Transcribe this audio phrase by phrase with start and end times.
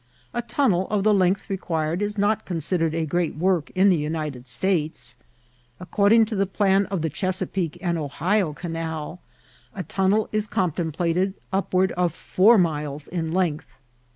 [0.33, 4.47] A tunnel of the length required is not considered a great work in the United
[4.47, 5.15] States.
[5.79, 9.19] According to the plan of the Chesapeake and Ohio Canal,
[9.75, 13.67] a tunnel is contemplated upward of four miles in length.